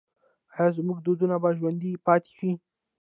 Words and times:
آیا 0.55 0.69
زموږ 0.77 0.97
دودونه 1.05 1.35
به 1.43 1.49
ژوندي 1.57 1.91
پاتې 2.05 2.31
شي؟ 2.39 2.51